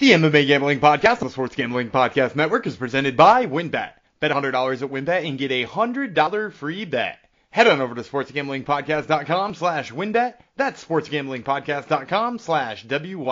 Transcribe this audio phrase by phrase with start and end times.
[0.00, 3.92] The MMA Gambling Podcast, the Sports Gambling Podcast Network, is presented by WynnBET.
[4.18, 7.18] Bet $100 at WynnBET and get a $100 free bet.
[7.50, 10.36] Head on over to sportsgamblingpodcast.com slash winbet.
[10.56, 13.30] That's sportsgamblingpodcast.com slash W-Y-N-N-B-E-T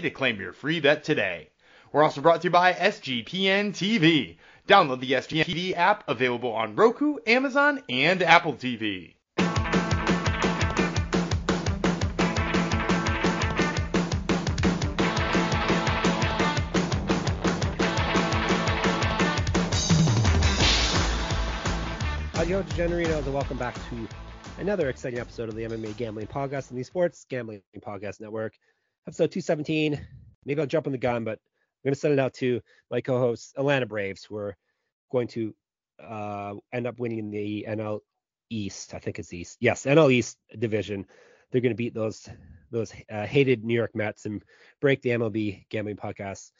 [0.00, 1.48] to claim your free bet today.
[1.90, 4.36] We're also brought to you by SGPN TV.
[4.68, 9.14] Download the SGPN TV app available on Roku, Amazon, and Apple TV.
[22.50, 24.08] Audio Degenerinos, and welcome back to
[24.58, 28.54] another exciting episode of the MMA Gambling Podcast and the Sports Gambling Podcast Network.
[29.06, 30.04] Episode 217.
[30.44, 33.02] Maybe I'll jump on the gun, but I'm going to send it out to my
[33.02, 34.56] co-hosts, Atlanta Braves, who are
[35.12, 35.54] going to
[36.02, 38.00] uh, end up winning the NL
[38.50, 38.94] East.
[38.94, 39.58] I think it's East.
[39.60, 41.06] Yes, NL East division.
[41.52, 42.28] They're going to beat those
[42.72, 44.42] those uh, hated New York Mets and
[44.80, 46.50] break the MLB Gambling Podcast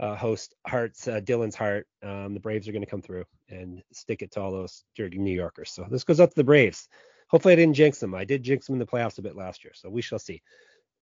[0.00, 1.86] uh, host Hearts uh, Dylan's heart.
[2.02, 5.18] Um, the Braves are going to come through and stick it to all those dirty
[5.18, 5.70] New Yorkers.
[5.70, 6.88] So this goes out to the Braves.
[7.28, 8.14] Hopefully I didn't jinx them.
[8.14, 10.42] I did jinx them in the playoffs a bit last year, so we shall see.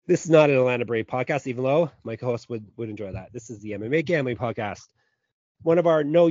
[0.08, 3.32] This is not an Atlanta Brave podcast, even though my co-host would would enjoy that.
[3.32, 4.88] This is the MMA Gambling Podcast.
[5.62, 6.30] One of our no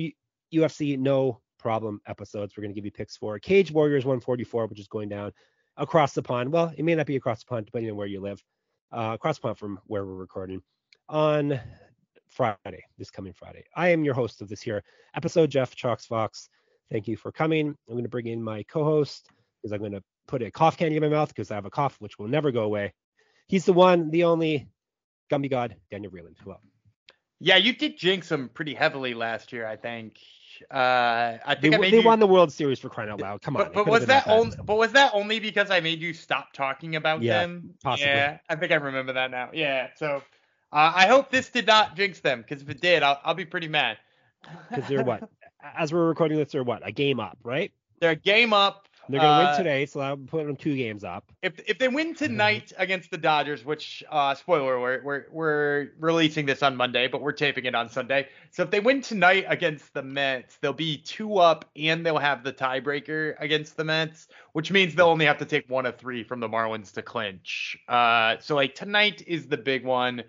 [0.53, 2.57] UFC no problem episodes.
[2.57, 5.33] We're going to give you picks for Cage Warriors 144, which is going down
[5.77, 6.53] across the pond.
[6.53, 8.43] Well, it may not be across the pond depending on where you live.
[8.93, 10.63] Uh, across the pond from where we're recording
[11.09, 11.61] on
[12.31, 13.65] Friday, this coming Friday.
[13.75, 14.83] I am your host of this here
[15.15, 16.49] episode, Jeff Chalks Fox.
[16.91, 17.69] Thank you for coming.
[17.69, 19.29] I'm going to bring in my co-host
[19.61, 21.71] because I'm going to put a cough candy in my mouth because I have a
[21.71, 22.93] cough which will never go away.
[23.49, 24.69] He's the one, the only
[25.31, 26.37] Gumby God, Daniel Vreeland.
[26.43, 26.57] Hello.
[27.41, 30.19] Yeah, you did jinx him pretty heavily last year, I think.
[30.71, 33.41] Uh, I think They, I they you, won the World Series for crying out loud.
[33.41, 33.65] Come on.
[33.65, 34.57] But, but was been that only?
[34.63, 37.75] But was that only because I made you stop talking about Yeah, them?
[37.83, 38.11] possibly.
[38.11, 39.51] Yeah, I think I remember that now.
[39.55, 39.89] Yeah.
[39.97, 40.23] So
[40.73, 43.45] uh, I hope this did not jinx them, because if it did, I'll, I'll be
[43.45, 43.99] pretty mad.
[44.69, 45.29] Because they're what?
[45.79, 46.87] As we're recording this, they're what?
[46.87, 47.73] A game up, right?
[48.01, 48.89] They're a game up.
[49.11, 51.33] They're gonna uh, win today, so I'm putting them two games up.
[51.43, 56.47] If if they win tonight against the Dodgers, which uh, spoiler alert, we're we're releasing
[56.47, 58.29] this on Monday, but we're taping it on Sunday.
[58.51, 62.45] So if they win tonight against the Mets, they'll be two up and they'll have
[62.45, 66.23] the tiebreaker against the Mets, which means they'll only have to take one of three
[66.23, 67.77] from the Marlins to clinch.
[67.89, 70.23] Uh, so like tonight is the big one.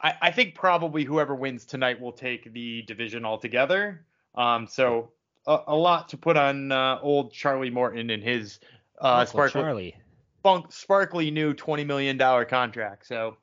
[0.00, 4.04] I, I think probably whoever wins tonight will take the division altogether.
[4.34, 5.10] Um, so
[5.46, 8.60] a, a lot to put on uh, old Charlie Morton and his
[9.00, 9.96] uh, sparkly Charlie.
[10.42, 13.06] funk, sparkly new twenty million dollar contract.
[13.06, 13.36] So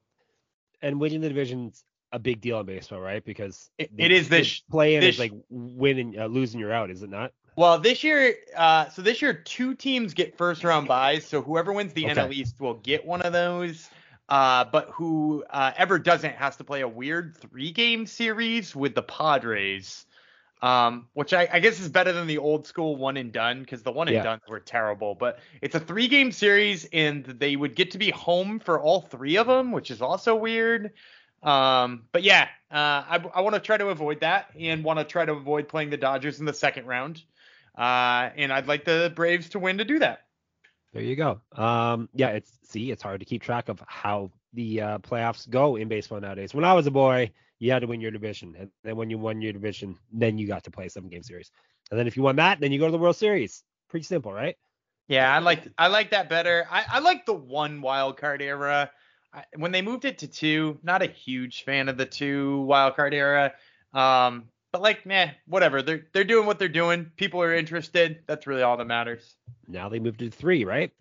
[0.81, 1.83] And winning the division's
[2.13, 3.23] a big deal in baseball, right?
[3.25, 6.89] Because It- is the this- play in this- is like winning, uh, losing, you're out,
[6.89, 7.33] is it not?
[7.57, 11.25] well, this year, uh, so this year two teams get first round buys.
[11.25, 12.13] So whoever wins the Okay.
[12.13, 13.89] NL East will get one of those.
[14.27, 18.95] Uh, but who uh, ever doesn't has to play a weird three game series with
[18.95, 20.05] the Padres.
[20.61, 23.83] Um, which I, I guess is better than the old school one and done because
[23.83, 24.23] the one and Yeah.
[24.23, 25.13] done were terrible.
[25.13, 29.01] But it's a three game series and they would get to be home for all
[29.01, 30.93] three of them, which is also weird.
[31.43, 35.05] Um, but yeah, uh, I, I want to try to avoid that and want to
[35.05, 37.21] try to avoid playing the Dodgers in the second round.
[37.77, 40.24] Uh, and I'd like the Braves to win to do that.
[40.95, 41.41] There you go.
[41.51, 45.75] Um, yeah, it's see, it's hard to keep track of how the uh, playoffs go
[45.75, 46.53] in baseball nowadays.
[46.53, 49.17] When I was a boy, you had to win your division, and then when you
[49.17, 51.51] won your division, then you got to play a seven game series.
[51.91, 53.61] And then if you won that, then you go to the World Series.
[53.89, 54.55] Pretty simple, right?
[55.09, 56.65] Yeah, I like I like that better.
[56.71, 58.89] I, I like the one wild card era.
[59.33, 62.95] I, when they moved it to two, not a huge fan of the two wild
[62.95, 63.51] card era.
[63.93, 65.81] Um, but like, nah, whatever.
[65.81, 67.09] They're they're doing what they're doing.
[67.15, 68.19] People are interested.
[68.27, 69.37] That's really all that matters.
[69.69, 70.91] Now they moved to three, right?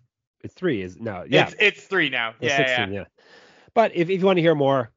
[0.45, 2.35] It's three, is no, yeah, It's it's three now.
[2.39, 2.99] it's Yeah, 16, yeah.
[3.01, 3.03] yeah.
[3.73, 4.91] But if, if you want to hear more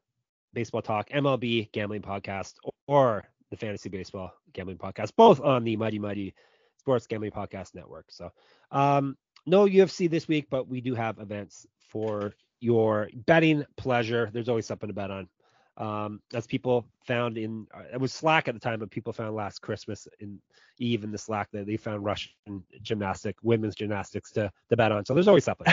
[0.53, 2.53] baseball talk, MLB gambling podcast
[2.87, 6.33] or the fantasy baseball gambling podcast, both on the Mighty Mighty
[6.77, 8.05] Sports Gambling Podcast Network.
[8.07, 8.31] So,
[8.71, 14.29] um, no UFC this week, but we do have events for your betting pleasure.
[14.31, 15.27] There's always something to bet on.
[15.79, 19.33] Um, as people found in uh, it was Slack at the time, but people found
[19.33, 20.39] last Christmas in
[20.77, 22.31] Eve in the Slack that they found Russian
[22.81, 25.05] gymnastic, women's gymnastics to to bet on.
[25.05, 25.67] So there's always something.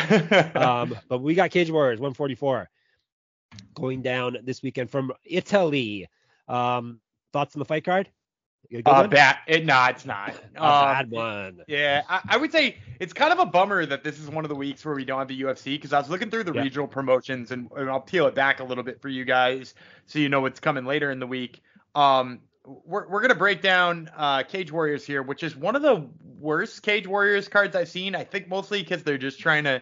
[0.54, 2.70] um, but we got Cage Warriors 144
[3.74, 6.08] going down this weekend from Italy.
[6.48, 7.00] Um,
[7.32, 8.08] thoughts on the fight card?
[8.68, 9.36] You got a good uh, bad.
[9.46, 10.30] It, nah, it's not.
[10.56, 11.60] A Um, bad one.
[11.68, 14.48] Yeah, I, I would say it's kind of a bummer that this is one of
[14.48, 16.62] the weeks where we don't have the UFC because I was looking through the Yeah.
[16.62, 19.74] regional promotions and, and I'll peel it back a little bit for you guys
[20.06, 21.62] so you know what's coming later in the week.
[21.94, 26.08] Um, we're we're gonna break down uh, Cage Warriors here, which is one of the
[26.38, 28.14] worst Cage Warriors cards I've seen.
[28.14, 29.80] I think mostly because they're just trying to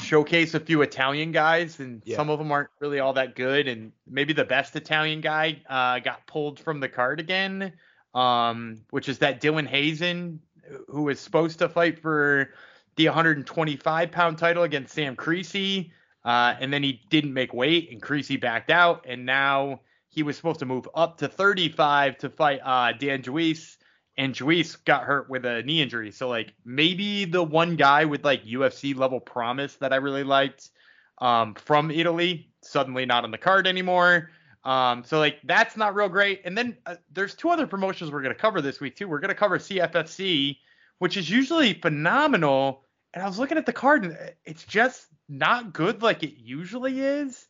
[0.00, 2.16] showcase a few Italian guys, and Yeah.
[2.16, 3.66] some of them aren't really all that good.
[3.66, 7.72] And maybe the best Italian guy uh, got pulled from the card again,
[8.14, 10.40] um, which is that Dylan Hazen,
[10.88, 12.50] who was supposed to fight for
[12.96, 15.90] the 125 pound title against Sam Creasey,
[16.24, 20.36] uh, and then he didn't make weight, and Creasey backed out, and now he was
[20.36, 23.78] supposed to move up to 35 to fight uh, Dan Joyce
[24.18, 26.10] and Joyce got hurt with a knee injury.
[26.10, 30.70] So like maybe the one guy with like UFC level promise that I really liked
[31.18, 34.30] um, from Italy suddenly not on the card anymore.
[34.64, 36.42] Um, so like that's not real great.
[36.44, 39.08] And then uh, there's two other promotions we're gonna cover this week too.
[39.08, 40.58] We're gonna cover CFFC,
[40.98, 42.84] which is usually phenomenal.
[43.14, 47.00] And I was looking at the card and it's just not good like it usually
[47.00, 47.46] is.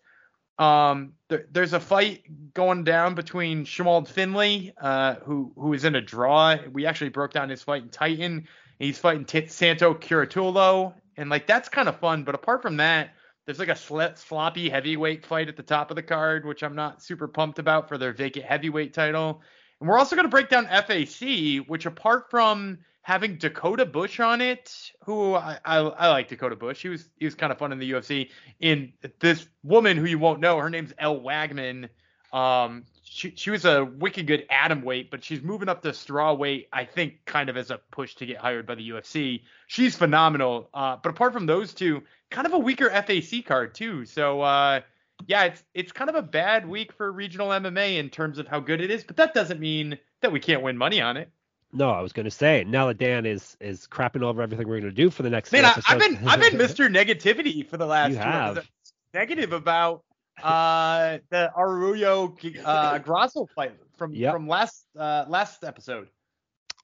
[0.59, 2.23] Um, there, there's a fight
[2.55, 6.57] going down between Shimald Finley, uh, who who is in a draw.
[6.71, 8.47] We actually broke down his fight in Titan.
[8.79, 12.25] He's fighting T- Santo Curatolo, and like that's kind of fun.
[12.25, 15.97] But apart from that, there's like a sl- sloppy heavyweight fight at the top of
[15.97, 19.43] the card, which I'm not super pumped about for their vacant heavyweight title.
[19.81, 24.41] And we're also going to break down FAC, which apart from having Dakota Bush on
[24.41, 26.83] it, who I, I, I like Dakota Bush.
[26.83, 28.31] He was he was kind of fun in the UFC.
[28.61, 31.89] In this woman who you won't know, her name's Elle Wagman.
[32.33, 36.33] Um, she she was a wicked good atom weight, but she's moving up to straw
[36.33, 36.69] weight.
[36.73, 39.43] I think kind of as a push to get hired by the UFC.
[39.67, 40.71] She's phenomenal.
[40.73, 44.07] Uh, but apart from those two, kind of a weaker FAC card too.
[44.07, 44.81] So uh,
[45.27, 48.61] yeah, it's it's kind of a bad week for regional MMA in terms of how
[48.61, 49.05] good it is.
[49.05, 51.31] But that doesn't mean that we can't win money on it.
[51.75, 54.81] No, I was going to say now that Dan is is crapping over everything we're
[54.81, 55.53] going to do for the next.
[55.53, 56.89] Man, I, I've been I've been Mr.
[56.91, 58.69] Negativity for the last You two have.
[59.13, 60.03] negative about
[60.43, 64.33] uh the Arroyo uh Grasso fight from Yep.
[64.33, 66.09] from last uh last episode.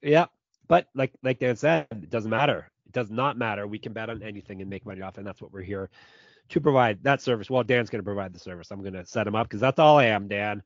[0.03, 0.27] Yeah,
[0.69, 2.71] but like like Dan said, it doesn't matter.
[2.87, 3.67] It does not matter.
[3.67, 5.91] We can bet on anything and make money off, and that's what we're here
[6.51, 7.51] to provide that service.
[7.51, 8.71] Well, Dan's going to provide the service.
[8.71, 10.63] I'm going to set him up because that's all I am, Dan.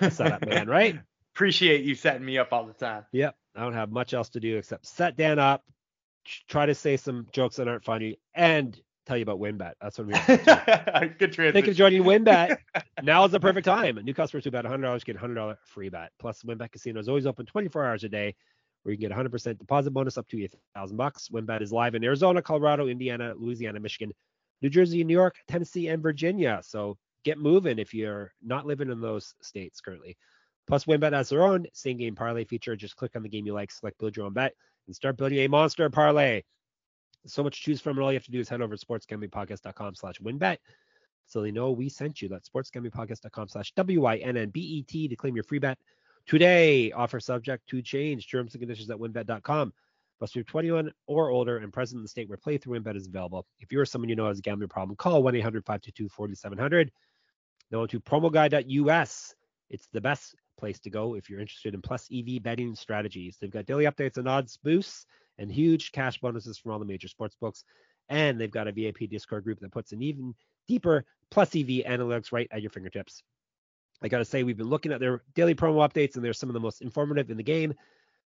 [0.00, 0.98] A setup man, right?
[1.34, 3.04] Appreciate you setting me up all the time.
[3.12, 3.36] Yep.
[3.54, 5.64] I don't have much else to do except set Dan up,
[6.48, 9.72] try to say some jokes that aren't funny, and tell you about WynnBET.
[9.80, 10.12] That's what we.
[11.18, 11.74] Good Thank you for transition.
[11.74, 12.58] joining WynnBET.
[13.02, 13.98] now is the perfect time.
[14.04, 16.12] New customers who bet $100 get $100 free bet.
[16.18, 18.34] Plus, WynnBET Casino is always open 24 hours a day,
[18.82, 21.28] where you can get 100% deposit bonus up to 8,000 bucks.
[21.28, 24.12] WynnBET is live in Arizona, Colorado, Indiana, Louisiana, Michigan,
[24.60, 26.60] New Jersey, New York, Tennessee, and Virginia.
[26.62, 30.16] So get moving if you're not living in those states currently.
[30.66, 32.76] Plus, WynnBET has their own same game parlay feature.
[32.76, 34.52] Just click on the game you like, select build your own bet,
[34.86, 36.42] and start building a monster parlay.
[37.28, 38.86] So much to choose from, and all you have to do is head over to
[38.86, 40.58] sportsgamblingpodcast.com slash winbet
[41.26, 42.28] so they know we sent you.
[42.28, 45.78] That's sportsgamblingpodcast.com slash W-I-N-N-B-E-T to claim your free bet
[46.26, 46.90] today.
[46.92, 48.30] Offer subject to change.
[48.30, 49.72] Terms and conditions at winbet.com.
[50.20, 53.46] Must be 21 or older and present in the state where playthrough WynnBET is available.
[53.60, 56.88] If you or someone you know has a gambling problem, call 1-800-522-4700.
[57.70, 59.34] Now on to promoguy.us.
[59.70, 63.36] It's the best place to go if you're interested in plus EV betting strategies.
[63.40, 65.06] They've got daily updates and odds boosts
[65.38, 67.64] and huge cash bonuses from all the major sports books.
[68.08, 70.34] And they've got a VIP Discord group that puts an even
[70.66, 73.22] deeper plus EV analytics right at your fingertips.
[74.02, 76.48] I got to say, we've been looking at their daily promo updates, and they're some
[76.48, 77.74] of the most informative in the game.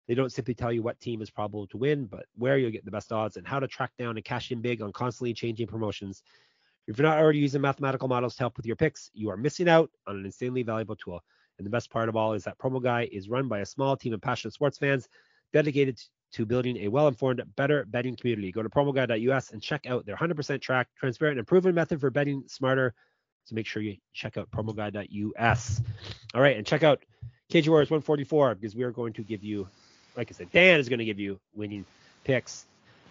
[0.07, 2.85] They don't simply tell you what team is probable to win, but where you'll get
[2.85, 5.67] the best odds and how to track down and cash in big on constantly changing
[5.67, 6.23] promotions.
[6.87, 9.69] If you're not already using mathematical models to help with your picks, you are missing
[9.69, 11.21] out on an insanely valuable tool.
[11.59, 13.97] And the best part of all is that Promo Guy is run by a small
[13.97, 15.09] team of passionate sports fans
[15.53, 16.01] dedicated
[16.37, 18.53] to building a well-informed, better betting community.
[18.53, 22.45] Go to promoguy.us and check out their 100% track, transparent, and proven method for betting
[22.47, 22.93] smarter.
[23.47, 25.81] So make sure you check out promoguy.us.
[26.35, 27.03] All right, and check out
[27.49, 29.67] Cage Warriors 144 because we are going to give you,
[30.15, 31.87] like I said, Dan is going to give you winning
[32.25, 32.67] picks.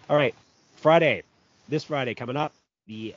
[0.08, 0.34] All right,
[0.76, 1.24] Friday,
[1.68, 2.52] this Friday coming up,
[2.86, 3.12] the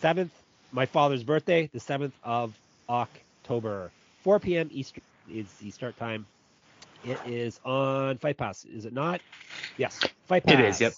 [0.00, 0.30] 7th,
[0.72, 3.90] my father's birthday, the 7th of October.
[4.22, 4.70] 4 p.m.
[4.72, 6.24] Eastern is the start time.
[7.04, 9.20] It is on Fight Pass, is it not?
[9.76, 10.54] Yes, Fight Pass.
[10.54, 10.92] It is, yep.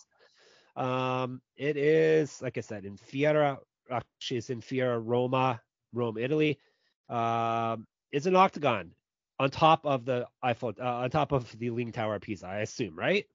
[0.77, 3.59] Um, it is, like I said, in Fiera,
[3.91, 5.61] actually, it's in Fiera Roma,
[5.93, 6.59] Rome, Italy.
[7.09, 8.91] Um, it's an octagon
[9.39, 12.59] on top of the Eiffel, uh, on top of the Leaning Tower of Pisa, I
[12.61, 13.27] assume, right?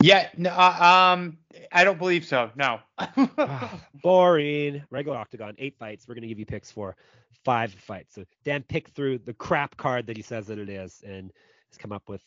[0.00, 1.38] Yeah, no, uh, um,
[1.72, 2.50] I don't believe so.
[2.54, 2.80] No.
[4.02, 4.82] Boring.
[4.90, 6.06] Regular octagon, eight fights.
[6.06, 6.96] We're gonna give you picks for
[7.44, 8.14] five fights.
[8.14, 11.32] So Dan picked through the crap card that he says that it is, and
[11.70, 12.22] has come up with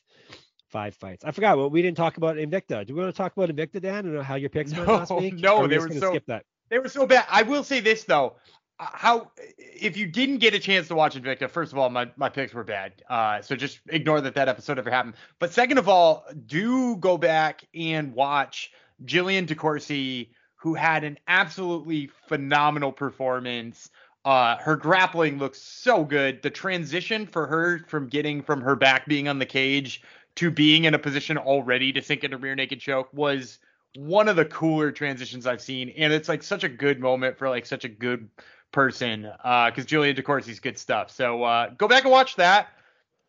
[0.68, 1.26] five fights.
[1.26, 2.86] I forgot what we didn't talk about Invicta.
[2.86, 5.36] Do we want to talk about Invicta, Dan, and how your picks went last week?
[5.36, 6.46] no, we they were so- skip that.
[6.70, 7.26] They were so bad.
[7.30, 8.36] I will say this though.
[8.80, 12.12] uh, How if you didn't get a chance to watch Invicta, first of all, my,
[12.16, 13.02] my picks were bad.
[13.10, 15.16] Uh, so just ignore that that episode ever happened.
[15.40, 18.72] But second of all, do go back and watch
[19.04, 23.90] Jillian DeCourcy, who had an absolutely phenomenal performance.
[24.30, 26.40] Uh, her grappling looks so good.
[26.44, 30.04] The transition for her from getting from her back being on the cage
[30.36, 33.58] to being in a position already to sink into rear naked choke was
[33.96, 37.50] one of the cooler transitions I've seen, and it's like such a good moment for
[37.50, 38.30] like such a good
[38.72, 41.10] person because uh, Julia DeCourcy's good stuff.
[41.10, 42.68] So uh, go back and watch that.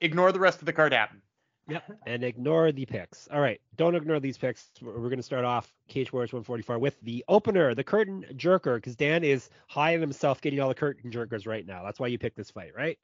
[0.02, 1.22] Ignore the rest of the card happen.
[1.70, 3.28] Yep, and ignore the picks.
[3.32, 4.68] All right, don't ignore these picks.
[4.80, 8.96] We're going to start off Cage Warriors 144 with the opener, the curtain jerker, because
[8.96, 11.82] Dan is high on himself getting all the curtain jerkers right now.
[11.84, 12.98] That's why you picked this fight, right?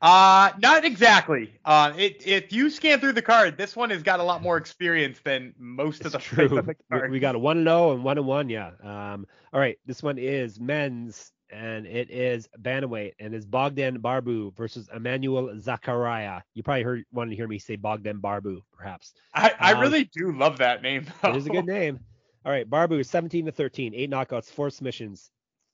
[0.00, 1.52] Uh, not exactly.
[1.64, 4.56] Uh, it, if you scan through the card, this one has got a lot more
[4.56, 6.48] experience than most it's of the true.
[6.48, 7.10] The card.
[7.10, 8.48] We got a one and zero and one and one.
[8.48, 8.70] Yeah.
[8.82, 9.26] Um.
[9.52, 9.78] All right.
[9.86, 16.42] This one is men's, and it is bantamweight, and it's Bogdan Barbu versus Emmanuel Zakaria.
[16.54, 19.14] You probably heard wanted to hear me say Bogdan Barbu, perhaps.
[19.34, 21.06] I, I um, really do love that name.
[21.22, 21.30] Though.
[21.30, 22.00] It is a good name.
[22.44, 22.68] All right.
[22.68, 25.30] Barbu is 17 to 13, eight knockouts, four submissions.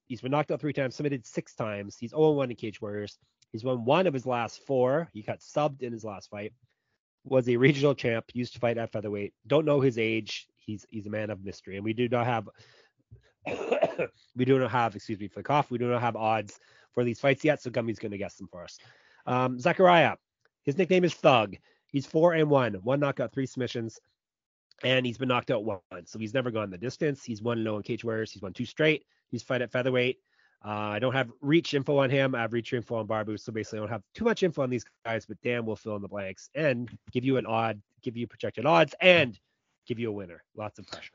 [0.07, 1.97] He's been knocked out three times, submitted six times.
[1.99, 3.19] He's 0-1 in Cage Warriors.
[3.53, 5.09] He's won one of his last four.
[5.13, 6.53] He got subbed in his last fight.
[7.25, 8.27] Was a regional champ.
[8.35, 9.33] Used to fight at featherweight.
[9.47, 10.47] Don't know his age.
[10.57, 12.49] He's he's a man of mystery, and we do not have
[14.37, 15.71] we do not have excuse me for the cough.
[15.71, 16.59] We do not have odds
[16.93, 17.63] for these fights yet.
[17.63, 18.79] So Gummy's going to guess them for us.
[19.27, 20.17] Um, Zachariah,
[20.65, 21.57] his nickname is Thug.
[21.87, 24.01] He's four and one, one knockout, three submissions,
[24.83, 25.81] and he's been knocked out once.
[26.07, 27.25] So he's never gone the distance.
[27.25, 28.33] He's won no in cage warriors.
[28.33, 29.05] He's won two straight.
[29.31, 30.19] He's fight at featherweight.
[30.65, 32.35] Uh, I don't have reach info on him.
[32.35, 34.71] I have reach info on Barbu, so basically I don't have too much info on
[34.71, 38.17] these guys, but Dan will fill in the blanks and give you an odd, give
[38.17, 39.39] you projected odds, and
[39.87, 40.43] give you a winner.
[40.57, 41.13] Lots of pressure.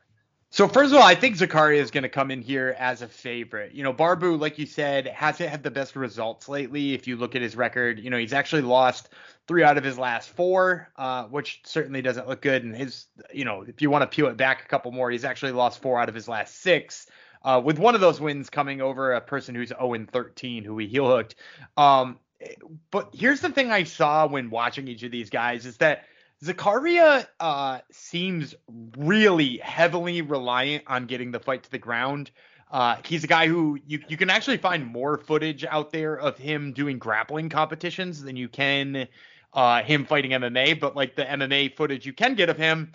[0.52, 3.08] So first of all, I think Zakaria is going to come in here as a
[3.08, 3.74] favorite.
[3.74, 6.96] You know, Barbu, like you said, hasn't had the best results lately.
[6.96, 9.10] If you look at his record, you know, he's actually lost
[9.48, 12.64] three out of his last four, uh, which certainly doesn't look good.
[12.64, 15.24] And his, you know, if you want to peel it back a couple more, he's
[15.24, 17.06] actually lost four out of his last six
[17.44, 20.88] uh, with one of those wins coming over a person who's 0 13 who he
[20.88, 21.36] heel hooked.
[21.78, 22.20] Um,
[22.90, 26.06] but here's the thing I saw when watching each of these guys is that
[26.44, 28.56] Zakaria uh, seems
[28.98, 32.32] really heavily reliant on getting the fight to the ground.
[32.72, 36.38] Uh, he's a guy who you, you can actually find more footage out there of
[36.38, 39.08] him doing grappling competitions than you can
[39.54, 40.80] uh, him fighting MMA.
[40.80, 42.92] But like the MMA footage you can get of him,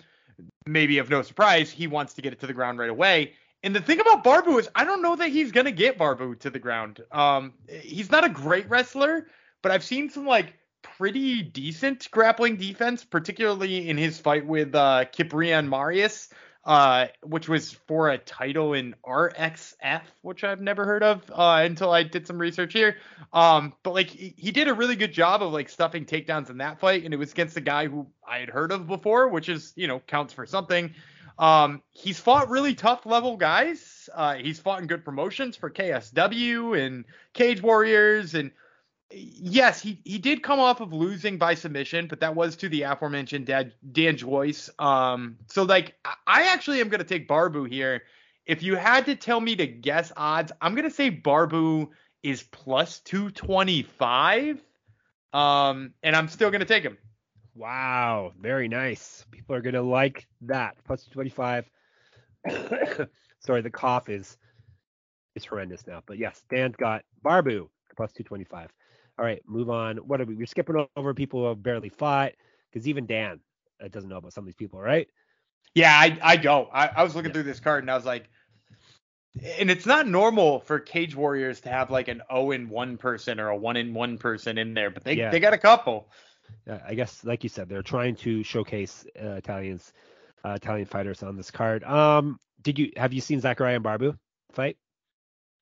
[0.65, 3.33] maybe of no surprise, he wants to get it to the ground right away.
[3.63, 6.49] And the thing about Barbu is I don't know that he's gonna get Barbu to
[6.49, 7.01] the ground.
[7.11, 9.27] Um, he's not a great wrestler,
[9.61, 10.55] but I've seen some like
[10.97, 16.29] pretty decent grappling defense, particularly in his fight with uh, Kiprian Marius,
[16.65, 21.91] uh, which was for a title in RXF, which I've never heard of uh, until
[21.91, 22.97] I did some research here.
[23.33, 26.79] Um, but like he, did a really good job of like stuffing takedowns in that
[26.79, 29.73] fight, and it was against a guy who I had heard of before, which is
[29.75, 30.93] you know counts for something.
[31.37, 34.09] Um, he's fought really tough level guys.
[34.13, 38.51] Uh, he's fought in good promotions for KSW and Cage Warriors, and
[39.15, 42.83] yes, he he did come off of losing by submission, but that was to the
[42.83, 44.69] aforementioned Dan, Dan Joyce.
[44.79, 45.95] Um, so like
[46.27, 48.03] I actually am gonna take Barbu here.
[48.45, 51.89] If you had to tell me to guess odds, I'm gonna say Barbu
[52.23, 54.61] is plus 225.
[55.33, 56.97] Um, and I'm still gonna take him.
[57.55, 59.25] Wow, very nice.
[59.31, 60.75] People are gonna like that.
[60.85, 61.65] Plus 225.
[63.39, 64.37] Sorry, the cough is
[65.35, 66.01] is horrendous now.
[66.05, 68.69] But yes, Dan's got Barbu plus 225.
[69.17, 69.97] All right, move on.
[69.97, 70.35] What are we?
[70.35, 72.33] We're skipping over people who have barely fought
[72.71, 73.39] because even Dan
[73.83, 75.07] uh, doesn't know about some of these people, right?
[75.73, 76.69] Yeah, I I don't.
[76.73, 77.33] I, I was looking yeah.
[77.33, 78.29] through this card and I was like,
[79.57, 83.39] and it's not normal for Cage Warriors to have like an 0 in 1 person
[83.39, 85.31] or a 1 in 1 person in there, but they yeah.
[85.31, 86.09] they got a couple.
[86.67, 89.93] I guess, like you said, they're trying to showcase uh, Italians,
[90.43, 91.83] uh, Italian fighters on this card.
[91.83, 94.17] Um, did you have you seen Zachariah and Barbu
[94.51, 94.77] fight?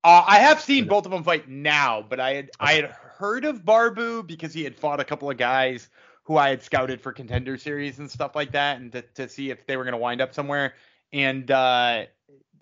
[0.03, 2.51] Uh, I have seen both of them fight now, but I had okay.
[2.59, 5.87] I had heard of Barbu because he had fought a couple of guys
[6.23, 9.49] who I had scouted for contender series and stuff like that, and to, to see
[9.49, 10.73] if they were going to wind up somewhere.
[11.13, 12.03] And uh,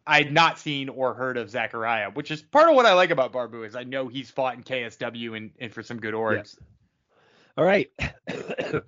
[0.05, 3.09] I had not seen or heard of Zachariah, which is part of what I like
[3.09, 6.55] about Barbu is I know he's fought in KSW and, and for some good orgs.
[6.59, 6.65] Yeah.
[7.57, 7.89] All right.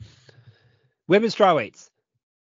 [1.07, 1.89] Women's strawweights.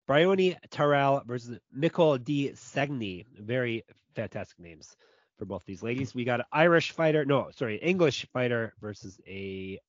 [0.07, 2.51] Bryony Tyrell versus Nicole D.
[2.53, 3.25] Segni.
[3.39, 4.93] Very fantastic names
[5.37, 6.13] for both these ladies.
[6.15, 9.79] We got an Irish fighter, no, sorry, English fighter versus a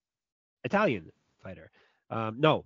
[0.64, 1.10] Italian
[1.42, 1.70] fighter.
[2.10, 2.64] Um, no,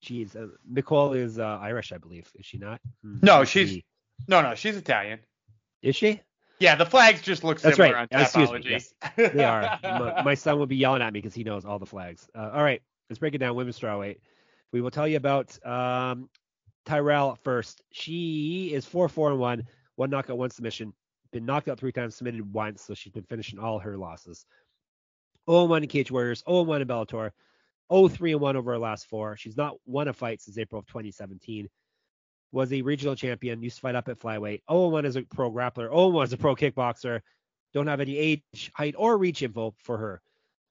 [0.00, 2.30] she's uh, Nicole is uh, Irish, I believe.
[2.34, 2.80] Is she not?
[3.02, 3.18] Hmm.
[3.22, 3.80] No, she's
[4.26, 5.20] no, no, she's Italian.
[5.82, 6.20] Is she?
[6.60, 8.08] Yeah, the flags just look That's similar right.
[8.12, 8.92] on Excuse Me, yes.
[9.16, 9.78] they are.
[9.82, 12.28] my, my, son will be yelling at me because he knows all the flags.
[12.34, 13.54] Uh, all right, let's break it down.
[13.54, 14.18] Women's strawweight.
[14.72, 16.28] We will tell you about um,
[16.84, 17.80] Tyrell first.
[17.92, 20.92] She is four four and one, one knockout, one submission.
[21.32, 24.46] Been knocked out three times, submitted once, so she's been finishing all her losses.
[25.48, 27.30] 0-1 in Cage Warriors, 0-1 in Bellator,
[27.90, 29.36] 0-3 1 over her last four.
[29.36, 31.68] She's not won a fight since April of 2017.
[32.52, 34.62] Was a regional champion, used to fight up at flyweight.
[34.68, 37.20] 0-1 as a pro grappler, 0-1 as a pro kickboxer.
[37.74, 40.22] Don't have any age, height, or reach info for her.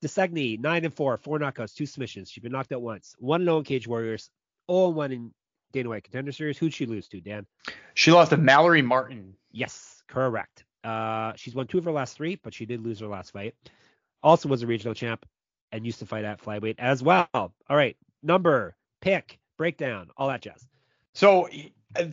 [0.03, 2.29] DeSegni, 9 and 4, four knockouts, two submissions.
[2.29, 3.15] She's been knocked out once.
[3.19, 4.29] 1 0 in Cage Warriors,
[4.69, 5.31] 0 1 in
[5.73, 6.57] Dana White Contender Series.
[6.57, 7.45] Who'd she lose to, Dan?
[7.95, 9.33] She lost to Mallory Martin.
[9.51, 10.65] Yes, correct.
[10.83, 13.55] Uh, she's won two of her last three, but she did lose her last fight.
[14.23, 15.25] Also was a regional champ
[15.71, 17.27] and used to fight at flyweight as well.
[17.33, 20.65] All right, number, pick, breakdown, all that jazz.
[21.13, 21.49] So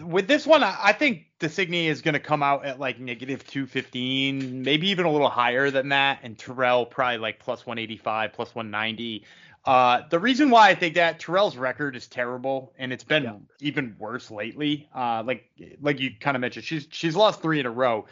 [0.04, 4.62] with this one, I think DeSigny is going to come out at like negative 215,
[4.62, 9.24] maybe even a little higher than that, and Tyrell probably like plus 185, plus 190.
[9.66, 13.36] Uh, the reason why I think that Tyrell's record is terrible, and it's been yeah.
[13.60, 14.88] even worse lately.
[14.94, 18.04] Uh, like like you kind of mentioned, she's she's lost three in a row.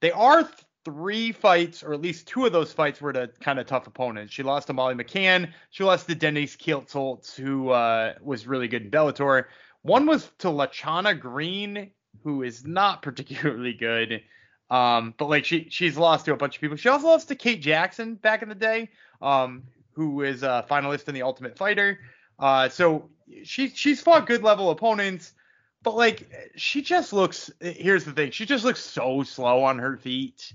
[0.00, 0.48] They are
[0.84, 4.32] three fights, or at least two of those fights were to kind of tough opponents.
[4.32, 5.52] She lost to Molly McCann.
[5.70, 9.44] She lost to Denise Kielholtz, who uh, was really good in Bellator.
[9.82, 11.90] One was to Lachana Green,
[12.22, 14.22] who is not particularly good.
[14.70, 16.76] Um, but like she she's lost to a bunch of people.
[16.76, 18.90] She also lost to Kate Jackson back in the day,
[19.22, 19.62] um,
[19.98, 21.98] who is a finalist in the Ultimate Fighter.
[22.38, 23.10] Uh, so
[23.42, 25.32] she she's fought good level opponents,
[25.82, 27.50] but like she just looks.
[27.60, 30.52] Here's the thing, she just looks so slow on her feet.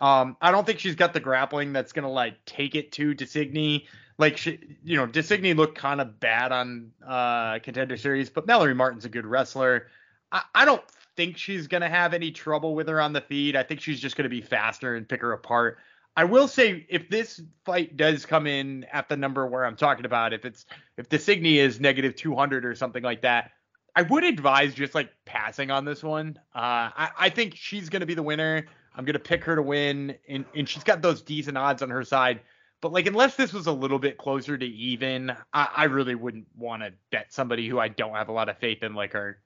[0.00, 3.84] Um, I don't think she's got the grappling that's gonna like take it to Designy
[4.18, 8.74] like she, you know, Designy looked kind of bad on uh, contender series, but Mallory
[8.74, 9.88] Martin's a good wrestler.
[10.32, 10.82] I, I don't
[11.16, 13.56] think she's gonna have any trouble with her on the feed.
[13.56, 15.78] I think she's just gonna be faster and pick her apart.
[16.16, 20.06] I will say if this fight does come in at the number where I'm talking
[20.06, 20.64] about, if it's
[20.96, 23.50] if Designy is negative 200 or something like that,
[23.94, 26.38] I would advise just like passing on this one.
[26.54, 28.66] Uh, I, I think she's gonna be the winner.
[28.94, 32.02] I'm gonna pick her to win, and and she's got those decent odds on her
[32.02, 32.40] side.
[32.80, 36.46] But like, unless this was a little bit closer to even, I, I really wouldn't
[36.56, 39.38] want to bet somebody who I don't have a lot of faith in like her.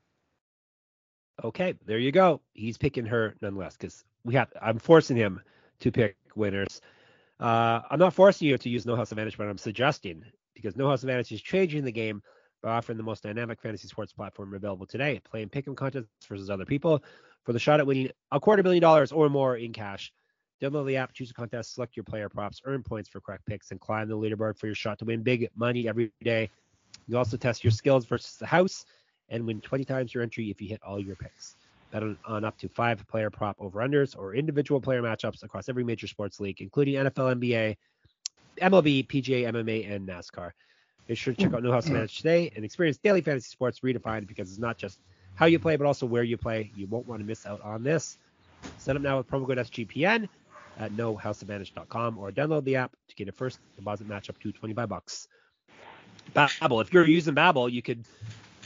[1.43, 2.41] Okay, there you go.
[2.53, 4.49] He's picking her nonetheless because we have.
[4.61, 5.41] I'm forcing him
[5.81, 6.81] to pick winners.
[7.39, 10.89] Uh, I'm not forcing you to use No House Advantage, but I'm suggesting because No
[10.89, 12.23] House Advantage is changing the game
[12.63, 15.21] by offering the most dynamic fantasy sports platform available today.
[15.25, 17.03] Playing pick'em contests versus other people
[17.45, 20.13] for the shot at winning a quarter million dollars or more in cash.
[20.61, 23.71] Download the app, choose a contest, select your player props, earn points for correct picks,
[23.71, 26.51] and climb the leaderboard for your shot to win big money every day.
[27.07, 28.85] You also test your skills versus the house
[29.31, 31.57] and win 20 times your entry if you hit all your picks.
[31.91, 35.69] Bet on, on up to five player prop over unders or individual player matchups across
[35.69, 37.77] every major sports league, including NFL, NBA,
[38.61, 40.53] MLB, PGA, MMA, and NASCAR.
[41.09, 44.29] Make sure to check out No House Advantage today and experience daily fantasy sports redefined
[44.29, 45.01] because it's not just
[45.35, 46.71] how you play, but also where you play.
[46.77, 48.19] You won't want to miss out on this.
[48.79, 50.29] Set up now with promo code SGPN
[50.79, 54.89] at nohouseadvantage.com or download the app to get a first deposit match up to 25
[54.89, 55.29] bucks.
[56.35, 56.81] Babbel.
[56.81, 58.05] If you're using Babbel, you could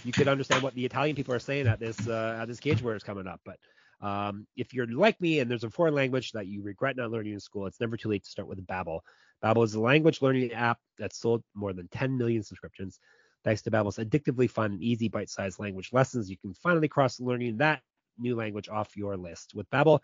[0.04, 2.84] you could understand what the Italian people are saying at this uh, at this cage
[2.84, 3.40] it's coming up.
[3.44, 3.58] But
[4.00, 7.32] um, if you're like me and there's a foreign language that you regret not learning
[7.32, 9.00] in school, it's never too late to start with Babbel.
[9.42, 13.00] Babbel is a language learning app that's sold more than 10 million subscriptions.
[13.44, 17.58] Thanks to Babbel's addictively fun and easy bite-sized language lessons, you can finally cross learning
[17.58, 17.82] that
[18.18, 19.54] new language off your list.
[19.54, 20.00] With Babbel,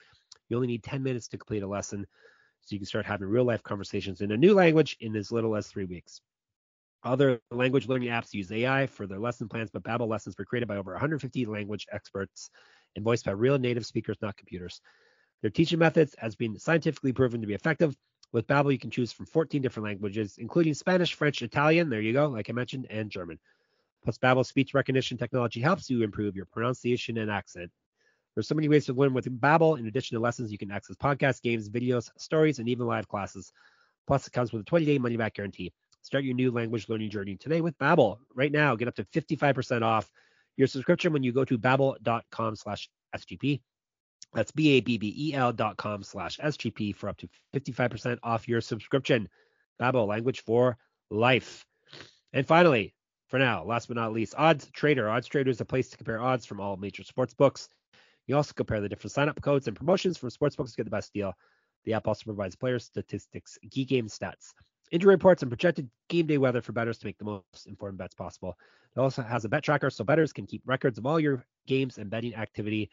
[0.49, 2.07] you only need 10 minutes to complete a lesson,
[2.63, 5.57] so you can start having real life conversations in a new language in as little
[5.57, 6.21] as three weeks.
[7.03, 10.69] Other language learning apps use AI for their lesson plans, but Babbel lessons were created
[10.69, 12.51] by over 150 language experts
[12.95, 14.81] and voiced by real native speakers, not computers.
[15.41, 17.97] Their teaching methods has been scientifically proven to be effective.
[18.33, 22.13] With Babbel, you can choose from 14 different languages, including Spanish, French, Italian, there you
[22.13, 23.39] go, like I mentioned, and German.
[24.05, 27.71] Plus, Babbel's speech recognition technology helps you improve your pronunciation and accent.
[28.35, 29.79] There's so many ways to learn with Babbel.
[29.79, 33.53] In addition to lessons, you can access podcasts, games, videos, stories, and even live classes.
[34.07, 35.73] Plus, it comes with a 20-day money-back guarantee.
[36.03, 38.19] Start your new language learning journey today with Babbel.
[38.35, 40.11] Right now, get up to 55% off
[40.57, 43.61] your subscription when you go to babbel.com slash SGP.
[44.33, 49.29] That's B-A-B-B-E-L dot com slash SGP for up to 55% off your subscription.
[49.81, 50.77] Babbel, language for
[51.11, 51.65] life.
[52.33, 52.95] And finally,
[53.29, 55.09] for now, last but not least, Odds Trader.
[55.09, 57.69] Odds Trader is a place to compare odds from all major sports books.
[58.27, 61.13] You also compare the different sign-up codes and promotions from sportsbooks to get the best
[61.13, 61.35] deal.
[61.85, 64.53] The app also provides player statistics, key game stats,
[64.91, 68.15] injury reports, and projected game day weather for bettors to make the most informed bets
[68.15, 68.57] possible.
[68.97, 71.99] It also has a bet tracker so bettors can keep records of all your games
[71.99, 72.91] and betting activity.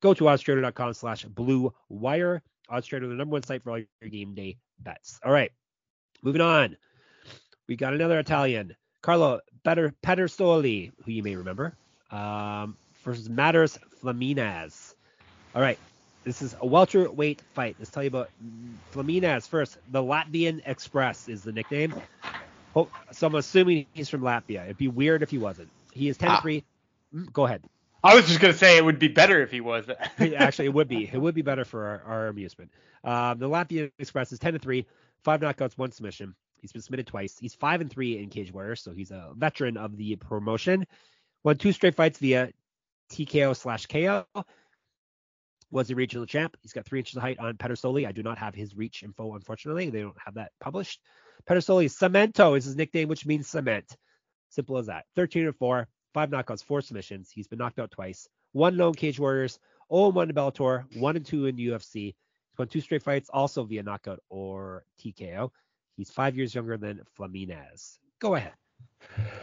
[0.00, 2.42] Go to oddstrader.com slash blue wire.
[2.70, 5.18] Oddstrader, the number one site for all your game day bets.
[5.24, 5.50] All right,
[6.22, 6.76] moving on.
[7.68, 11.76] We got another Italian, Carlo Better Pedersoli, who you may remember.
[12.10, 14.94] Um, versus Matters Flamines.
[15.54, 15.78] All right.
[16.24, 17.76] This is a welterweight fight.
[17.78, 18.30] Let's tell you about
[18.92, 19.76] Flamines first.
[19.92, 21.94] The Latvian Express is the nickname.
[22.74, 24.64] Oh, so I'm assuming he's from Latvia.
[24.64, 25.68] It'd be weird if he wasn't.
[25.92, 26.40] He is 10 ah.
[26.40, 26.64] 3.
[27.14, 27.62] Mm, go ahead.
[28.02, 29.84] I was just gonna say it would be better if he was.
[30.18, 31.08] Actually, it would be.
[31.10, 32.70] It would be better for our, our amusement.
[33.04, 34.86] Um, the Latvian Express is 10 to 3,
[35.22, 36.34] five knockouts, one submission.
[36.60, 37.36] He's been submitted twice.
[37.38, 40.86] He's five and three in Cage Warriors, so he's a veteran of the promotion.
[41.42, 42.50] Won two straight fights via
[43.10, 44.24] TKO slash KO.
[45.74, 46.56] Was a regional champ.
[46.62, 48.06] He's got three inches of height on Pedersoli.
[48.06, 49.90] I do not have his reach info, unfortunately.
[49.90, 51.00] They don't have that published.
[51.50, 53.96] Pedersoli Cemento is his nickname, which means cement.
[54.50, 55.04] Simple as that.
[55.16, 57.32] 13 and 4, five knockouts, four submissions.
[57.34, 58.28] He's been knocked out twice.
[58.52, 59.58] One known Cage Warriors,
[59.92, 61.94] 0 1 in Bellator, 1 and 2 in UFC.
[61.94, 62.14] He's
[62.56, 65.50] won two straight fights, also via knockout or TKO.
[65.96, 67.98] He's five years younger than Flamines.
[68.20, 68.52] Go ahead.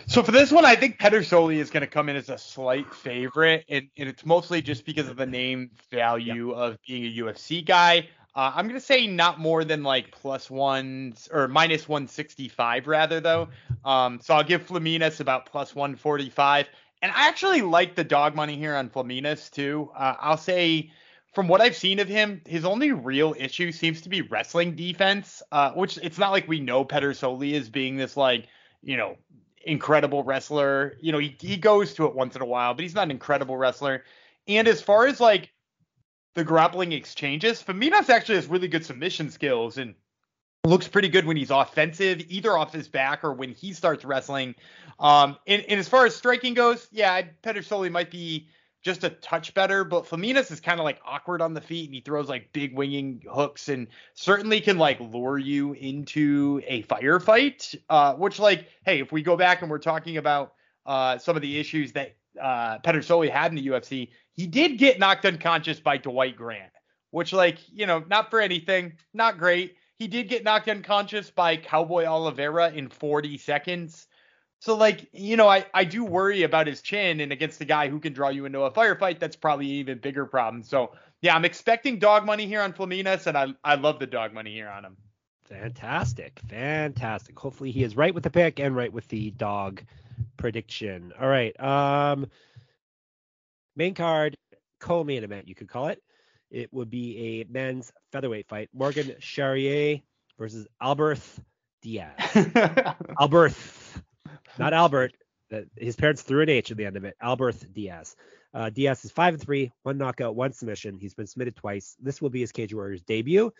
[0.07, 2.93] So for this one, I think Pedersoli is going to come in as a slight
[2.93, 6.57] favorite, and, and it's mostly just because of the name value yep.
[6.57, 8.09] of being a UFC guy.
[8.35, 13.19] Uh, I'm going to say not more than like plus one or minus 165 rather
[13.19, 13.49] though.
[13.83, 16.67] Um, so I'll give Flamines about plus 145.
[17.01, 19.91] And I actually like the dog money here on Flamines too.
[19.95, 20.91] Uh, I'll say
[21.33, 25.41] from what I've seen of him, his only real issue seems to be wrestling defense,
[25.51, 28.47] uh, which it's not like we know Pedersoli as being this like,
[28.83, 29.17] you know,
[29.65, 30.97] incredible wrestler.
[31.01, 33.11] You know, he, he goes to it once in a while, but he's not an
[33.11, 34.03] incredible wrestler.
[34.47, 35.51] And as far as like
[36.35, 39.95] the grappling exchanges, Flamines actually has really good submission skills and
[40.63, 44.55] looks pretty good when he's offensive, either off his back or when he starts wrestling.
[44.99, 48.47] Um, and, and as far as striking goes, yeah, Pedersoli might be
[48.81, 51.93] just a touch better, but Flamines is kind of like awkward on the feet and
[51.93, 57.75] he throws like big winging hooks and certainly can like lure you into a firefight.
[57.89, 60.53] Uh, which like, hey, if we go back and we're talking about
[60.85, 64.97] uh, some of the issues that uh, Pedersoli had in the UFC, he did get
[64.97, 66.71] knocked unconscious by Dwight Grant,
[67.11, 69.75] which like, you know, not for anything, not great.
[69.97, 74.07] He did get knocked unconscious by Cowboy Oliveira in 40 seconds.
[74.61, 77.89] So like, you know, I, I do worry about his chin and against the guy
[77.89, 80.61] who can draw you into a firefight, that's probably an even bigger problem.
[80.61, 84.35] So yeah, I'm expecting dog money here on Flamines, and I I love the dog
[84.35, 84.97] money here on him.
[85.45, 86.39] Fantastic.
[86.47, 87.39] Fantastic.
[87.39, 89.81] Hopefully he is right with the pick and right with the dog
[90.37, 91.11] prediction.
[91.19, 91.59] All right.
[91.59, 92.27] Um
[93.75, 94.37] main card,
[94.79, 96.03] co-main event, you could call it.
[96.51, 98.69] It would be a men's featherweight fight.
[98.75, 100.01] Morgan Charrier
[100.37, 101.19] versus Albert
[101.81, 102.11] Diaz.
[103.19, 103.53] Albert
[104.57, 105.13] not Albert.
[105.77, 107.15] His parents threw an H at the end of it.
[107.21, 108.15] Albert Diaz.
[108.53, 110.97] Uh, Diaz is five and three, one knockout, one submission.
[110.99, 111.95] He's been submitted twice.
[111.99, 113.51] This will be his Cage Warriors debut.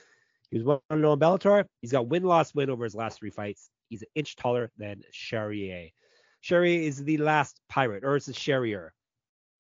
[0.50, 1.66] He was one and zero in Bellator.
[1.82, 3.70] He's got win loss win over his last three fights.
[3.90, 5.90] He's an inch taller than Charrier.
[6.42, 8.94] Charrier is the last pirate, or is it Charrier?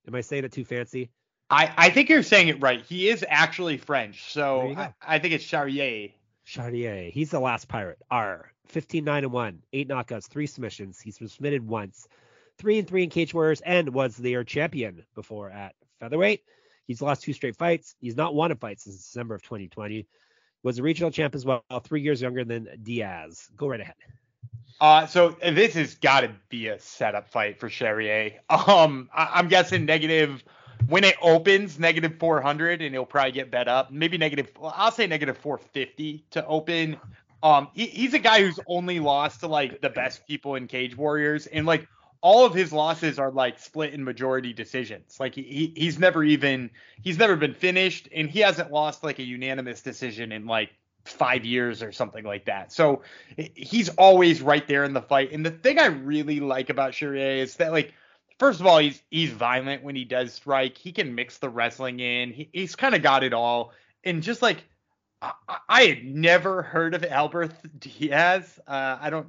[0.07, 1.11] Am I saying it too fancy?
[1.49, 2.81] I, I think you're saying it right.
[2.81, 6.09] He is actually French, so I, I, think it's Charrier.
[6.45, 7.11] Charrier.
[7.11, 7.99] He's the last pirate.
[8.09, 8.51] R.
[8.71, 10.99] 15 9 and 1, eight knockouts, three submissions.
[10.99, 12.07] He's been submitted once,
[12.57, 16.43] three and three in Cage Warriors, and was their champion before at featherweight.
[16.87, 17.95] He's lost two straight fights.
[17.99, 20.07] He's not won a fight since December of 2020.
[20.63, 23.49] Was a regional champ as well, three years younger than Diaz.
[23.55, 23.95] Go right ahead.
[24.79, 28.33] Uh, so this has got to be a setup fight for Charrier.
[28.49, 30.43] Um, I- am guessing negative
[30.87, 33.91] when it opens, negative 400, and he'll probably get bet up.
[33.91, 36.97] Maybe negative, I'll say negative 450 to open.
[37.43, 40.95] Um, he, he's a guy who's only lost to like the best people in Cage
[40.95, 41.87] Warriors, and like
[42.21, 45.19] all of his losses are like split in majority decisions.
[45.19, 46.69] Like he, he's never even
[47.01, 50.69] he's never been finished, and he hasn't lost like a unanimous decision in like
[51.05, 52.71] five years or something like that.
[52.71, 53.01] So
[53.55, 55.31] he's always right there in the fight.
[55.31, 57.93] And the thing I really like about Charrier is that like
[58.37, 60.77] first of all he's he's violent when he does strike.
[60.77, 62.31] He can mix the wrestling in.
[62.31, 63.71] He, he's kind of got it all.
[64.03, 64.63] And just like
[65.21, 68.59] I, had never heard of Albert Diaz.
[68.67, 69.27] Uh, I don't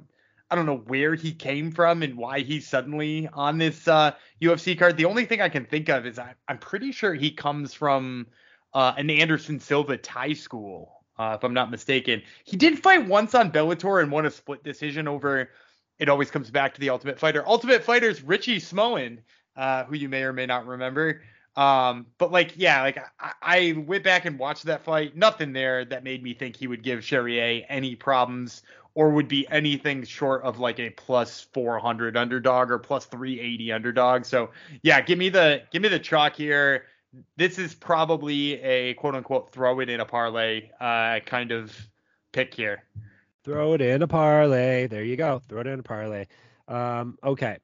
[0.49, 4.77] I don't know where he came from and why he's suddenly on this uh, UFC
[4.77, 4.97] card.
[4.97, 8.27] The only thing I can think of is I, am pretty sure he comes from
[8.73, 12.21] uh, an Anderson Silva Thai school, uh, if I'm not mistaken.
[12.43, 15.49] He did fight once on Bellator and won a split decision over.
[15.97, 17.43] It always comes back to the Ultimate Fighter.
[17.47, 19.21] Ultimate Fighter's Richie Smoen,
[19.55, 21.21] uh, who you may or may not remember.
[21.55, 25.15] Um, but like, yeah, like I, I, went back and watched that fight.
[25.15, 28.63] Nothing there that made me think he would give Charrier any problems
[28.95, 34.25] or would be anything short of like a plus 400 underdog or plus 380 underdog.
[34.25, 34.49] So
[34.81, 36.85] yeah, give me the give me the chalk here.
[37.37, 41.75] This is probably a quote unquote throw it in a parlay uh, kind of
[42.31, 42.83] pick here.
[43.43, 44.87] Throw it in a parlay.
[44.87, 45.41] There you go.
[45.49, 46.27] Throw it in a parlay.
[46.67, 47.57] Um, okay.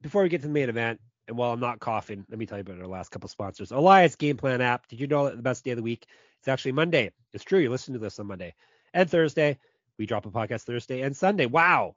[0.00, 2.58] Before we get to the main event, And while I'm not coughing, let me tell
[2.58, 3.70] you about our last couple sponsors.
[3.70, 4.88] Elias Game Plan app.
[4.88, 6.06] Did you know that the best day of the week
[6.40, 7.12] is actually Monday?
[7.32, 7.60] It's true.
[7.60, 8.54] You listen to this on Monday
[8.92, 9.58] and Thursday.
[9.98, 11.46] We drop a podcast Thursday and Sunday.
[11.46, 11.94] Wow.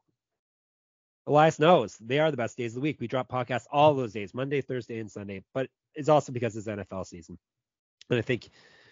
[1.27, 2.97] Elias knows they are the best days of the week.
[2.99, 5.43] We drop podcasts all those days, Monday, Thursday, and Sunday.
[5.53, 7.39] But it's also because it's NFL season,
[8.09, 8.49] and I think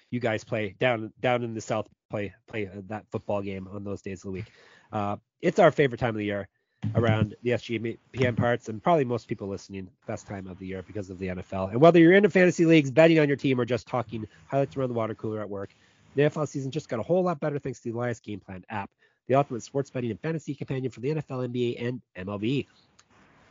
[0.09, 4.01] you guys play down down in the South play play that football game on those
[4.01, 4.51] days of the week.
[4.91, 6.47] Uh, it's our favorite time of the year
[6.95, 11.09] around the SGPN parts, and probably most people listening, best time of the year because
[11.09, 11.71] of the NFL.
[11.71, 14.89] And whether you're into fantasy leagues, betting on your team, or just talking highlights around
[14.89, 15.73] the water cooler at work,
[16.15, 18.63] the NFL season just got a whole lot better thanks to the Elias Game Plan
[18.69, 18.89] app,
[19.27, 22.67] the ultimate sports betting and fantasy companion for the NFL, NBA, and MLB.